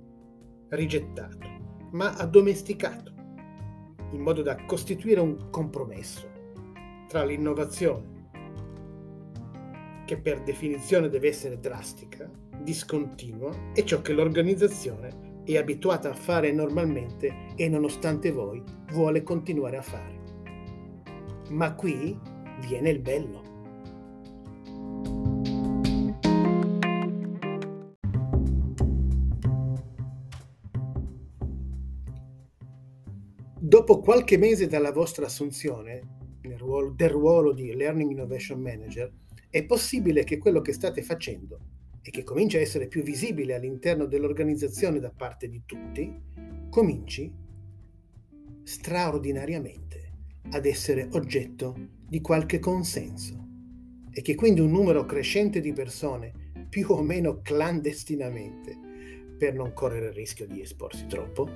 rigettato, 0.71 1.47
ma 1.91 2.15
addomesticato, 2.15 3.13
in 4.13 4.23
modo 4.23 4.41
da 4.41 4.57
costituire 4.65 5.21
un 5.21 5.51
compromesso 5.51 6.31
tra 7.09 7.27
l'innovazione, 7.27 8.14
che 10.05 10.19
per 10.19 10.43
definizione 10.43 11.09
deve 11.09 11.29
essere 11.29 11.59
drastica, 11.59 12.31
discontinua, 12.63 13.73
e 13.75 13.85
ciò 13.85 14.01
che 14.03 14.13
l'organizzazione 14.13 15.43
è 15.45 15.57
abituata 15.57 16.11
a 16.11 16.15
fare 16.15 16.53
normalmente 16.53 17.53
e 17.57 17.69
nonostante 17.69 18.31
voi 18.31 18.63
vuole 18.93 19.23
continuare 19.23 19.77
a 19.77 19.83
fare. 19.83 20.23
Ma 21.51 21.75
qui 21.75 22.19
viene 22.67 22.91
il 22.91 23.01
bello. 23.01 23.53
Dopo 33.59 34.01
qualche 34.01 34.37
mese 34.37 34.67
dalla 34.67 34.93
vostra 34.93 35.27
assunzione 35.27 36.23
ruolo, 36.65 36.91
del 36.91 37.11
ruolo 37.11 37.53
di 37.53 37.75
Learning 37.75 38.11
Innovation 38.11 38.61
Manager, 38.61 39.11
è 39.55 39.65
possibile 39.67 40.25
che 40.25 40.39
quello 40.39 40.61
che 40.61 40.73
state 40.73 41.01
facendo 41.01 41.61
e 42.03 42.11
che 42.11 42.25
comincia 42.25 42.59
a 42.59 42.61
essere 42.61 42.89
più 42.89 43.05
visibile 43.05 43.55
all'interno 43.55 44.07
dell'organizzazione 44.07 44.99
da 44.99 45.13
parte 45.17 45.49
di 45.49 45.63
tutti, 45.65 46.13
cominci 46.69 47.33
straordinariamente 48.65 50.11
ad 50.51 50.67
essere 50.67 51.07
oggetto 51.13 51.77
di 52.05 52.21
qualche 52.21 52.59
consenso 52.59 53.47
e 54.11 54.23
che 54.23 54.35
quindi 54.35 54.59
un 54.59 54.73
numero 54.73 55.05
crescente 55.05 55.61
di 55.61 55.73
persone, 55.73 56.33
più 56.69 56.91
o 56.91 57.01
meno 57.03 57.41
clandestinamente, 57.41 58.77
per 59.39 59.55
non 59.55 59.73
correre 59.73 60.07
il 60.07 60.15
rischio 60.15 60.49
di 60.49 60.63
esporsi 60.63 61.07
troppo, 61.07 61.49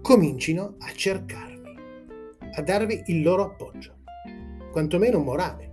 comincino 0.00 0.76
a 0.78 0.92
cercarvi, 0.92 1.74
a 2.52 2.62
darvi 2.62 3.02
il 3.06 3.22
loro 3.22 3.46
appoggio, 3.46 3.96
quantomeno 4.70 5.18
morale. 5.18 5.69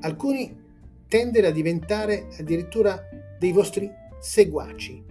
Alcuni 0.00 0.56
tendono 1.08 1.48
a 1.48 1.50
diventare 1.50 2.28
addirittura 2.38 3.02
dei 3.38 3.50
vostri 3.50 3.90
seguaci 4.20 5.04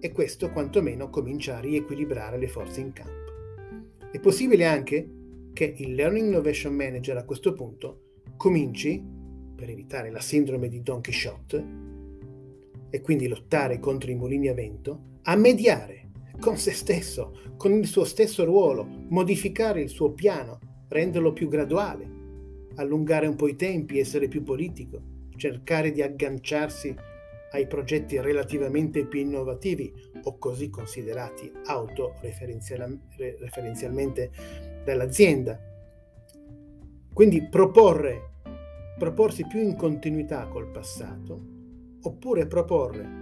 e 0.00 0.12
questo 0.12 0.48
quantomeno 0.50 1.10
comincia 1.10 1.58
a 1.58 1.60
riequilibrare 1.60 2.38
le 2.38 2.48
forze 2.48 2.80
in 2.80 2.92
campo. 2.92 4.08
È 4.10 4.18
possibile 4.18 4.64
anche 4.64 5.08
che 5.52 5.74
il 5.76 5.94
Learning 5.94 6.28
Innovation 6.28 6.74
Manager 6.74 7.18
a 7.18 7.24
questo 7.24 7.52
punto 7.52 8.02
cominci, 8.36 9.04
per 9.54 9.68
evitare 9.68 10.10
la 10.10 10.20
sindrome 10.20 10.68
di 10.68 10.82
Don 10.82 11.02
Quixote, 11.02 11.64
e 12.88 13.00
quindi 13.02 13.28
lottare 13.28 13.78
contro 13.78 14.10
i 14.10 14.14
mulini 14.14 14.48
a 14.48 14.54
vento, 14.54 15.18
a 15.22 15.36
mediare 15.36 16.08
con 16.40 16.56
se 16.56 16.72
stesso, 16.72 17.52
con 17.58 17.72
il 17.72 17.86
suo 17.86 18.04
stesso 18.04 18.44
ruolo, 18.44 18.86
modificare 19.08 19.82
il 19.82 19.90
suo 19.90 20.12
piano, 20.12 20.58
renderlo 20.88 21.34
più 21.34 21.48
graduale, 21.48 22.19
allungare 22.80 23.26
un 23.26 23.36
po' 23.36 23.46
i 23.46 23.56
tempi, 23.56 23.98
essere 23.98 24.28
più 24.28 24.42
politico, 24.42 25.02
cercare 25.36 25.92
di 25.92 26.00
agganciarsi 26.02 26.96
ai 27.52 27.66
progetti 27.66 28.18
relativamente 28.20 29.06
più 29.06 29.20
innovativi 29.20 29.92
o 30.22 30.38
così 30.38 30.70
considerati 30.70 31.52
autoreferenzialmente 31.66 34.30
dall'azienda. 34.84 35.60
Quindi 37.12 37.48
proporre, 37.48 38.30
proporsi 38.98 39.46
più 39.46 39.60
in 39.60 39.76
continuità 39.76 40.46
col 40.46 40.70
passato, 40.70 41.38
oppure 42.02 42.46
proporre 42.46 43.18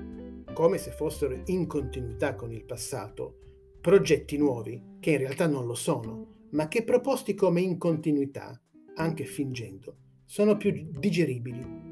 come 0.53 0.79
se 0.79 0.93
fossero 0.93 1.43
in 1.47 1.67
continuità 1.67 2.35
con 2.35 2.53
il 2.53 2.65
passato, 2.65 3.38
progetti 3.81 4.37
nuovi 4.37 4.97
che 5.00 5.12
in 5.12 5.19
realtà 5.19 5.47
non 5.47 5.65
lo 5.67 5.75
sono, 5.75 6.37
ma 6.50 6.69
che 6.69 6.83
proposti 6.83 7.35
come 7.35 7.61
in 7.61 7.79
continuità, 7.79 8.61
anche 8.99 9.25
fingendo, 9.25 9.97
sono 10.25 10.57
più 10.57 10.90
digeribili. 10.90 11.87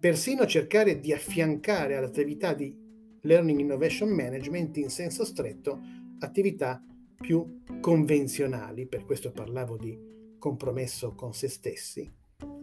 Persino 0.00 0.46
cercare 0.46 0.98
di 0.98 1.12
affiancare 1.12 1.96
all'attività 1.96 2.54
di 2.54 2.74
Learning 3.22 3.60
Innovation 3.60 4.08
Management 4.08 4.78
in 4.78 4.88
senso 4.88 5.24
stretto 5.24 5.78
attività 6.20 6.82
più 7.16 7.60
convenzionali, 7.80 8.86
per 8.86 9.04
questo 9.04 9.30
parlavo 9.30 9.76
di 9.76 9.96
compromesso 10.38 11.14
con 11.14 11.34
se 11.34 11.48
stessi, 11.48 12.10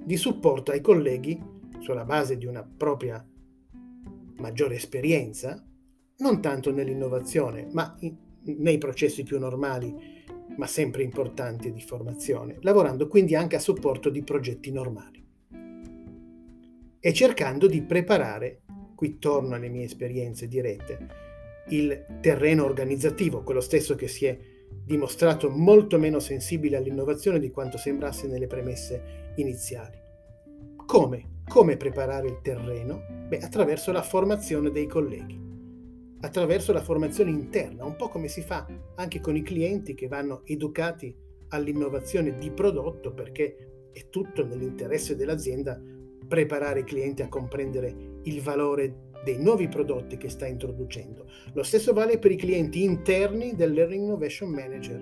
di 0.03 0.17
supporto 0.17 0.72
ai 0.72 0.82
colleghi 0.82 1.39
sulla 1.79 2.06
base 2.06 2.38
di 2.38 2.48
una 2.48 2.63
propria 2.63 3.24
maggiore 4.38 4.75
esperienza, 4.75 5.63
non 6.17 6.41
tanto 6.41 6.72
nell'innovazione, 6.72 7.67
ma 7.72 7.96
in, 8.00 8.15
nei 8.56 8.79
processi 8.79 9.24
più 9.24 9.38
normali, 9.38 10.16
ma 10.58 10.68
sempre 10.68 11.04
importanti 11.04 11.72
di 11.72 11.82
formazione, 11.82 12.58
lavorando 12.62 13.08
quindi 13.08 13.36
anche 13.36 13.56
a 13.56 13.60
supporto 13.60 14.10
di 14.10 14.24
progetti 14.24 14.72
normali. 14.72 15.26
E 17.00 17.14
cercando 17.14 17.68
di 17.68 17.82
preparare, 17.82 18.62
qui 18.96 19.18
torno 19.18 19.56
alle 19.56 19.70
mie 19.70 19.86
esperienze 19.86 20.48
dirette, 20.48 21.26
il 21.70 22.20
terreno 22.22 22.66
organizzativo, 22.66 23.44
quello 23.44 23.62
stesso 23.62 23.96
che 23.96 24.08
si 24.08 24.26
è 24.26 24.38
dimostrato 24.84 25.50
molto 25.50 25.98
meno 26.00 26.20
sensibile 26.20 26.78
all'innovazione 26.78 27.40
di 27.40 27.52
quanto 27.52 27.78
sembrasse 27.78 28.28
nelle 28.28 28.48
premesse 28.48 29.32
iniziali. 29.36 29.98
Come? 30.86 31.36
Come 31.48 31.78
preparare 31.78 32.28
il 32.28 32.40
terreno? 32.42 33.04
Beh, 33.28 33.40
attraverso 33.40 33.92
la 33.92 34.02
formazione 34.02 34.70
dei 34.70 34.88
colleghi, 34.88 35.47
attraverso 36.21 36.74
la 36.74 36.81
formazione 36.81 37.31
interna, 37.31 37.86
un 37.86 37.95
po' 37.95 38.09
come 38.09 38.27
si 38.27 38.41
fa 38.41 38.65
anche 38.95 39.19
con 39.19 39.36
i 39.36 39.43
clienti 39.43 39.93
che 39.93 40.07
vanno 40.07 40.41
educati 40.45 41.15
all'innovazione 41.50 42.38
di 42.38 42.51
prodotto 42.51 43.13
perché 43.13 43.89
è 43.91 44.09
tutto 44.09 44.45
nell'interesse 44.45 45.15
dell'azienda 45.15 45.79
preparare 46.27 46.81
i 46.81 46.83
clienti 46.83 47.21
a 47.21 47.29
comprendere 47.29 48.19
il 48.24 48.41
valore 48.41 49.05
dei 49.24 49.38
nuovi 49.41 49.67
prodotti 49.67 50.17
che 50.17 50.29
sta 50.29 50.45
introducendo. 50.45 51.25
Lo 51.53 51.63
stesso 51.63 51.93
vale 51.93 52.19
per 52.19 52.31
i 52.31 52.36
clienti 52.36 52.83
interni 52.83 53.55
del 53.55 53.74
Learning 53.74 54.03
Innovation 54.03 54.50
Manager. 54.50 55.01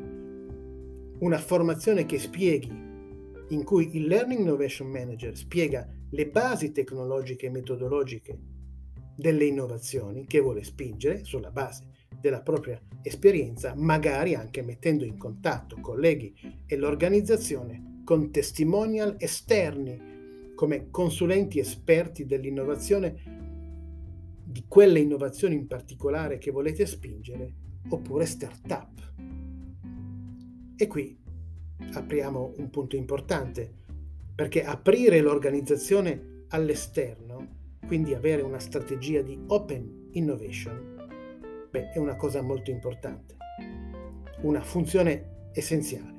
Una 1.20 1.38
formazione 1.38 2.06
che 2.06 2.20
spieghi, 2.20 2.84
in 3.50 3.64
cui 3.64 3.96
il 3.96 4.08
Learning 4.08 4.42
Innovation 4.42 4.90
Manager 4.90 5.36
spiega 5.36 5.88
le 6.10 6.28
basi 6.28 6.72
tecnologiche 6.72 7.48
e 7.48 7.52
metodologiche 7.52 8.40
delle 9.16 9.46
innovazioni 9.46 10.26
che 10.26 10.40
vuole 10.40 10.64
spingere 10.64 11.24
sulla 11.24 11.52
base 11.52 11.94
della 12.20 12.42
propria 12.42 12.82
esperienza, 13.02 13.74
magari 13.76 14.36
anche 14.36 14.62
mettendo 14.62 15.06
in 15.06 15.18
contatto 15.18 15.78
colleghi 15.80 16.34
e 16.66 16.76
l'organizzazione 16.76 18.02
con 18.04 18.32
testimonial 18.32 19.16
esterni 19.20 20.54
come 20.56 20.90
consulenti 20.90 21.60
esperti 21.60 22.26
dell'innovazione 22.26 23.44
di 24.44 24.66
quelle 24.68 25.00
innovazioni 25.00 25.56
in 25.56 25.68
particolare 25.68 26.38
che 26.38 26.52
volete 26.52 26.86
spingere 26.86 27.54
oppure 27.90 28.26
startup. 28.26 29.14
E 30.78 30.88
qui 30.88 31.18
apriamo 31.94 32.54
un 32.58 32.70
punto 32.70 32.96
importante, 32.96 33.72
perché 34.34 34.64
aprire 34.64 35.22
l'organizzazione 35.22 36.44
all'esterno, 36.50 37.35
quindi 37.86 38.14
avere 38.14 38.42
una 38.42 38.60
strategia 38.60 39.22
di 39.22 39.40
open 39.48 40.10
innovation, 40.12 41.68
beh, 41.70 41.92
è 41.92 41.98
una 41.98 42.16
cosa 42.16 42.42
molto 42.42 42.72
importante, 42.72 43.36
una 44.42 44.62
funzione 44.62 45.50
essenziale 45.54 46.14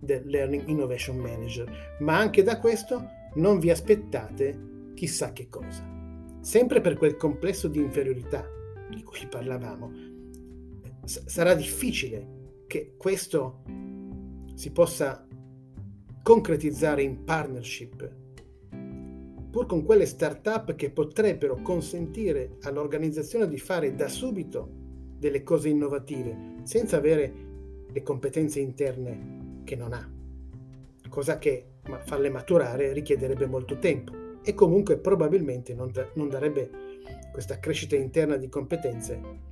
del 0.00 0.26
Learning 0.26 0.66
Innovation 0.68 1.16
Manager, 1.16 1.96
ma 2.00 2.18
anche 2.18 2.42
da 2.42 2.58
questo 2.58 3.18
non 3.34 3.58
vi 3.58 3.70
aspettate 3.70 4.92
chissà 4.94 5.32
che 5.32 5.48
cosa. 5.48 5.86
Sempre 6.40 6.80
per 6.80 6.96
quel 6.96 7.16
complesso 7.16 7.68
di 7.68 7.78
inferiorità 7.78 8.44
di 8.88 9.02
cui 9.02 9.26
parlavamo, 9.28 9.92
s- 11.04 11.24
sarà 11.26 11.54
difficile 11.54 12.38
che 12.66 12.94
questo 12.96 13.62
si 14.54 14.70
possa 14.72 15.26
concretizzare 16.22 17.02
in 17.02 17.24
partnership, 17.24 18.14
pur 19.50 19.66
con 19.66 19.82
quelle 19.82 20.06
start-up 20.06 20.74
che 20.76 20.90
potrebbero 20.90 21.60
consentire 21.62 22.56
all'organizzazione 22.62 23.48
di 23.48 23.58
fare 23.58 23.94
da 23.94 24.08
subito 24.08 24.68
delle 25.18 25.42
cose 25.42 25.68
innovative, 25.68 26.54
senza 26.62 26.96
avere 26.96 27.32
le 27.92 28.02
competenze 28.02 28.60
interne 28.60 29.62
che 29.64 29.76
non 29.76 29.92
ha, 29.92 30.08
cosa 31.08 31.38
che 31.38 31.66
farle 32.04 32.30
maturare 32.30 32.92
richiederebbe 32.92 33.46
molto 33.46 33.78
tempo 33.78 34.12
e 34.42 34.54
comunque 34.54 34.98
probabilmente 34.98 35.74
non, 35.74 35.90
non 36.14 36.28
darebbe 36.28 36.70
questa 37.32 37.58
crescita 37.58 37.96
interna 37.96 38.36
di 38.36 38.48
competenze 38.48 39.48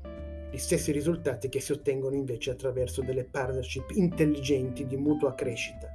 gli 0.50 0.56
stessi 0.56 0.92
risultati 0.92 1.48
che 1.48 1.60
si 1.60 1.72
ottengono 1.72 2.14
invece 2.14 2.50
attraverso 2.50 3.02
delle 3.02 3.24
partnership 3.24 3.90
intelligenti 3.90 4.86
di 4.86 4.96
mutua 4.96 5.34
crescita. 5.34 5.92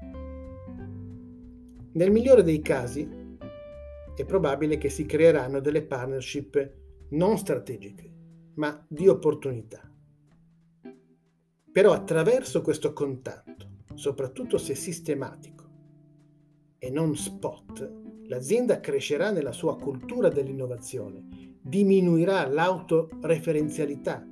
Nel 1.94 2.12
migliore 2.12 2.44
dei 2.44 2.62
casi 2.62 3.23
è 4.16 4.26
probabile 4.26 4.78
che 4.78 4.90
si 4.90 5.06
creeranno 5.06 5.60
delle 5.60 5.84
partnership 5.84 6.72
non 7.10 7.38
strategiche, 7.38 8.12
ma 8.56 8.86
di 8.88 9.08
opportunità. 9.08 9.92
Però 11.72 11.92
attraverso 11.92 12.62
questo 12.62 12.94
contatto, 12.94 13.82
soprattutto 13.94 14.58
se 14.58 14.76
sistematico 14.76 15.64
e 16.78 16.90
non 16.90 17.16
spot, 17.16 18.02
L'azienda 18.28 18.80
crescerà 18.80 19.32
nella 19.32 19.52
sua 19.52 19.78
cultura 19.78 20.30
dell'innovazione, 20.30 21.58
diminuirà 21.62 22.48
l'autoreferenzialità 22.48 24.26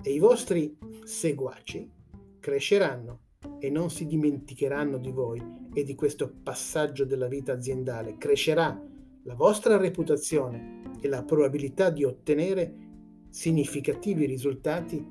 e 0.00 0.12
i 0.12 0.18
vostri 0.20 0.76
seguaci 1.02 1.90
cresceranno 2.38 3.20
e 3.58 3.70
non 3.70 3.90
si 3.90 4.06
dimenticheranno 4.06 4.98
di 4.98 5.10
voi 5.10 5.42
e 5.72 5.82
di 5.82 5.94
questo 5.96 6.32
passaggio 6.42 7.04
della 7.04 7.26
vita 7.26 7.52
aziendale. 7.52 8.16
Crescerà 8.18 8.80
la 9.24 9.34
vostra 9.34 9.78
reputazione 9.78 10.82
e 11.00 11.08
la 11.08 11.22
probabilità 11.22 11.90
di 11.90 12.04
ottenere 12.04 12.72
significativi 13.30 14.26
risultati 14.26 15.04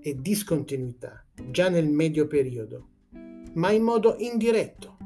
e 0.00 0.16
discontinuità 0.18 1.24
già 1.50 1.68
nel 1.68 1.88
medio 1.88 2.26
periodo, 2.26 2.88
ma 3.54 3.70
in 3.72 3.82
modo 3.82 4.16
indiretto 4.18 4.96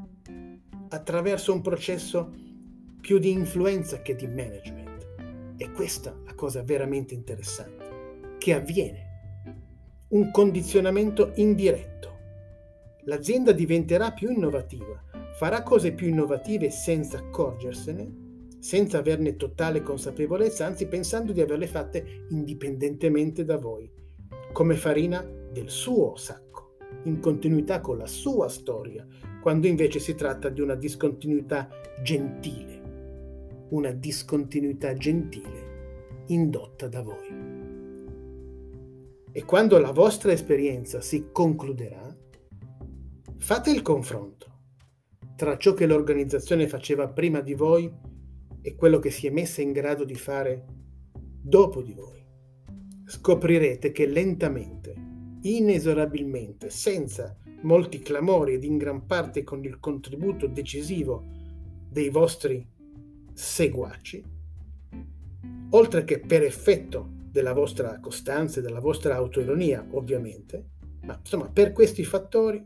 attraverso 0.89 1.51
un 1.51 1.61
processo 1.61 2.31
più 3.01 3.19
di 3.19 3.31
influenza 3.31 4.01
che 4.01 4.15
di 4.15 4.27
management. 4.27 5.53
E 5.57 5.71
questa 5.71 6.11
è 6.11 6.25
la 6.25 6.35
cosa 6.35 6.63
veramente 6.63 7.13
interessante, 7.13 8.37
che 8.37 8.53
avviene. 8.53 9.03
Un 10.09 10.31
condizionamento 10.31 11.31
indiretto. 11.35 12.13
L'azienda 13.03 13.51
diventerà 13.51 14.11
più 14.11 14.31
innovativa, 14.31 15.03
farà 15.35 15.63
cose 15.63 15.91
più 15.91 16.07
innovative 16.07 16.69
senza 16.69 17.17
accorgersene, 17.17 18.23
senza 18.59 18.99
averne 18.99 19.35
totale 19.35 19.81
consapevolezza, 19.81 20.65
anzi 20.65 20.87
pensando 20.87 21.33
di 21.33 21.41
averle 21.41 21.67
fatte 21.67 22.25
indipendentemente 22.29 23.43
da 23.43 23.57
voi, 23.57 23.91
come 24.53 24.75
farina 24.75 25.21
del 25.51 25.69
suo 25.69 26.15
sacco, 26.15 26.77
in 27.03 27.19
continuità 27.19 27.81
con 27.81 27.97
la 27.97 28.07
sua 28.07 28.47
storia, 28.47 29.05
quando 29.41 29.67
invece 29.67 29.99
si 29.99 30.15
tratta 30.15 30.47
di 30.47 30.61
una 30.61 30.75
discontinuità 30.75 31.69
gentile, 32.01 32.81
una 33.69 33.91
discontinuità 33.91 34.93
gentile 34.93 36.23
indotta 36.27 36.87
da 36.87 37.01
voi. 37.01 37.53
E 39.33 39.43
quando 39.43 39.77
la 39.79 39.91
vostra 39.91 40.31
esperienza 40.31 41.01
si 41.01 41.27
concluderà, 41.33 42.15
fate 43.35 43.69
il 43.69 43.81
confronto 43.81 44.53
tra 45.35 45.57
ciò 45.57 45.73
che 45.73 45.85
l'organizzazione 45.85 46.67
faceva 46.67 47.09
prima 47.09 47.41
di 47.41 47.53
voi 47.53 47.91
e 48.61 48.75
quello 48.75 48.99
che 48.99 49.11
si 49.11 49.27
è 49.27 49.29
messa 49.29 49.61
in 49.61 49.71
grado 49.71 50.05
di 50.05 50.15
fare 50.15 50.65
dopo 51.41 51.81
di 51.81 51.93
voi. 51.93 52.23
Scoprirete 53.05 53.91
che 53.91 54.07
lentamente, 54.07 54.95
inesorabilmente, 55.41 56.69
senza 56.69 57.37
molti 57.61 57.99
clamori 57.99 58.53
ed 58.53 58.63
in 58.63 58.77
gran 58.77 59.05
parte 59.05 59.43
con 59.43 59.63
il 59.63 59.79
contributo 59.79 60.47
decisivo 60.47 61.23
dei 61.89 62.09
vostri 62.09 62.65
seguaci, 63.33 64.23
oltre 65.71 66.03
che 66.03 66.19
per 66.19 66.43
effetto 66.43 67.11
della 67.29 67.53
vostra 67.53 67.99
costanza 67.99 68.59
e 68.59 68.63
della 68.63 68.79
vostra 68.79 69.15
autoironia, 69.15 69.85
ovviamente, 69.91 70.69
ma 71.01 71.17
insomma 71.19 71.49
per 71.49 71.73
questi 71.73 72.03
fattori 72.03 72.65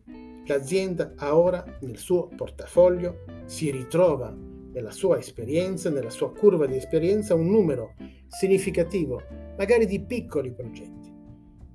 l'azienda 0.49 1.13
ha 1.15 1.37
ora 1.37 1.63
nel 1.81 1.97
suo 1.97 2.27
portafoglio, 2.27 3.23
si 3.45 3.69
ritrova 3.69 4.35
nella 4.71 4.91
sua 4.91 5.19
esperienza, 5.19 5.89
nella 5.89 6.09
sua 6.09 6.31
curva 6.33 6.65
di 6.65 6.75
esperienza, 6.75 7.35
un 7.35 7.47
numero 7.47 7.93
significativo, 8.27 9.21
magari 9.57 9.85
di 9.85 10.01
piccoli 10.01 10.51
progetti, 10.51 11.13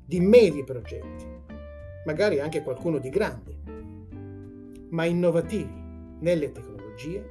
di 0.05 0.21
medi 0.21 0.65
progetti, 0.65 1.25
magari 2.05 2.41
anche 2.41 2.63
qualcuno 2.63 2.99
di 2.99 3.09
grande, 3.11 3.57
ma 4.91 5.05
innovativi 5.05 5.83
nelle 6.21 6.51
tecnologie 6.51 7.31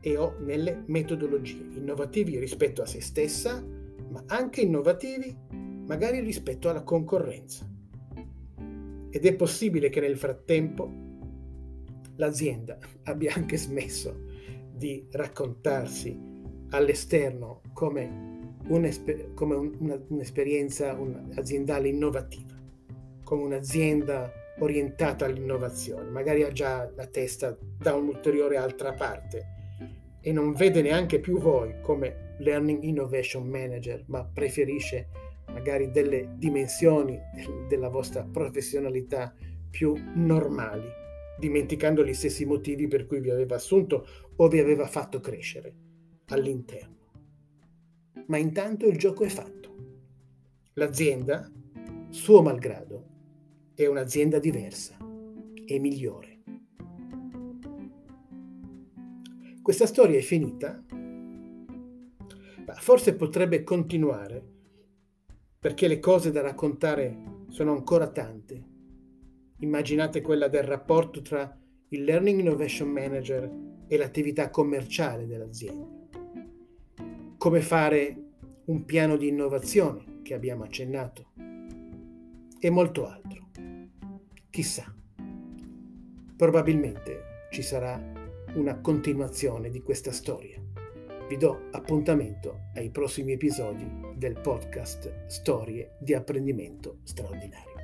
e 0.00 0.16
o 0.16 0.34
nelle 0.40 0.82
metodologie, 0.86 1.78
innovativi 1.78 2.38
rispetto 2.38 2.82
a 2.82 2.86
se 2.86 3.00
stessa, 3.00 3.64
ma 4.08 4.22
anche 4.26 4.60
innovativi 4.60 5.34
magari 5.86 6.20
rispetto 6.20 6.68
alla 6.68 6.82
concorrenza. 6.82 7.66
Ed 9.16 9.24
è 9.24 9.34
possibile 9.34 9.88
che 9.88 10.00
nel 10.00 10.18
frattempo 10.18 10.92
l'azienda 12.16 12.76
abbia 13.04 13.32
anche 13.34 13.56
smesso 13.56 14.14
di 14.74 15.06
raccontarsi 15.12 16.14
all'esterno 16.68 17.62
come, 17.72 18.58
un'esper- 18.66 19.32
come 19.32 19.54
un, 19.54 20.04
un'esperienza 20.08 20.92
un, 20.92 21.32
aziendale 21.34 21.88
innovativa, 21.88 22.52
come 23.24 23.42
un'azienda 23.44 24.30
orientata 24.58 25.24
all'innovazione, 25.24 26.10
magari 26.10 26.42
ha 26.42 26.52
già 26.52 26.92
la 26.94 27.06
testa 27.06 27.56
da 27.78 27.94
un'ulteriore 27.94 28.58
altra 28.58 28.92
parte 28.92 29.46
e 30.20 30.30
non 30.30 30.52
vede 30.52 30.82
neanche 30.82 31.20
più 31.20 31.38
voi 31.38 31.80
come 31.80 32.34
Learning 32.40 32.82
Innovation 32.82 33.48
Manager, 33.48 34.04
ma 34.08 34.26
preferisce 34.26 35.08
magari 35.56 35.90
delle 35.90 36.34
dimensioni 36.36 37.18
della 37.66 37.88
vostra 37.88 38.24
professionalità 38.24 39.34
più 39.70 39.96
normali, 40.14 40.86
dimenticando 41.38 42.04
gli 42.04 42.12
stessi 42.12 42.44
motivi 42.44 42.88
per 42.88 43.06
cui 43.06 43.20
vi 43.20 43.30
aveva 43.30 43.54
assunto 43.54 44.06
o 44.36 44.48
vi 44.48 44.58
aveva 44.58 44.86
fatto 44.86 45.18
crescere 45.18 45.74
all'interno. 46.26 46.94
Ma 48.26 48.36
intanto 48.36 48.86
il 48.86 48.98
gioco 48.98 49.24
è 49.24 49.28
fatto. 49.28 49.74
L'azienda, 50.74 51.50
suo 52.10 52.42
malgrado, 52.42 53.04
è 53.74 53.86
un'azienda 53.86 54.38
diversa 54.38 54.98
e 55.64 55.78
migliore. 55.78 56.34
Questa 59.62 59.86
storia 59.86 60.18
è 60.18 60.22
finita? 60.22 60.84
Forse 62.78 63.14
potrebbe 63.14 63.64
continuare 63.64 64.55
perché 65.66 65.88
le 65.88 65.98
cose 65.98 66.30
da 66.30 66.42
raccontare 66.42 67.42
sono 67.48 67.72
ancora 67.72 68.06
tante. 68.06 68.62
Immaginate 69.58 70.20
quella 70.20 70.46
del 70.46 70.62
rapporto 70.62 71.20
tra 71.22 71.58
il 71.88 72.04
Learning 72.04 72.38
Innovation 72.38 72.88
Manager 72.88 73.50
e 73.88 73.96
l'attività 73.96 74.48
commerciale 74.50 75.26
dell'azienda. 75.26 75.88
Come 77.36 77.60
fare 77.62 78.16
un 78.66 78.84
piano 78.84 79.16
di 79.16 79.26
innovazione 79.26 80.20
che 80.22 80.34
abbiamo 80.34 80.62
accennato 80.62 81.32
e 82.60 82.70
molto 82.70 83.08
altro. 83.08 83.48
Chissà, 84.48 84.94
probabilmente 86.36 87.48
ci 87.50 87.62
sarà 87.62 88.00
una 88.54 88.78
continuazione 88.78 89.70
di 89.70 89.82
questa 89.82 90.12
storia. 90.12 90.62
Vi 91.28 91.36
do 91.36 91.62
appuntamento 91.72 92.68
ai 92.74 92.88
prossimi 92.90 93.32
episodi 93.32 94.05
del 94.16 94.40
podcast 94.40 95.26
Storie 95.26 95.90
di 95.98 96.14
apprendimento 96.14 97.00
straordinario. 97.04 97.74